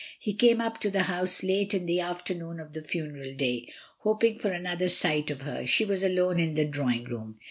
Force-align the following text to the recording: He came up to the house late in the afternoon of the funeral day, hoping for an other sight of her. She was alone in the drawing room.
He 0.17 0.33
came 0.33 0.59
up 0.59 0.79
to 0.79 0.89
the 0.89 1.03
house 1.03 1.43
late 1.43 1.75
in 1.75 1.85
the 1.85 1.99
afternoon 1.99 2.59
of 2.59 2.73
the 2.73 2.81
funeral 2.83 3.35
day, 3.35 3.71
hoping 3.99 4.39
for 4.39 4.49
an 4.49 4.65
other 4.65 4.89
sight 4.89 5.29
of 5.29 5.41
her. 5.41 5.63
She 5.67 5.85
was 5.85 6.01
alone 6.01 6.39
in 6.39 6.55
the 6.55 6.65
drawing 6.65 7.03
room. 7.03 7.37